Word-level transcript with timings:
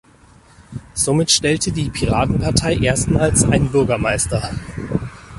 Somit 0.95 1.29
stellte 1.29 1.71
die 1.71 1.91
Piratenpartei 1.91 2.75
erstmals 2.75 3.43
einen 3.43 3.69
Bürgermeister. 3.71 4.49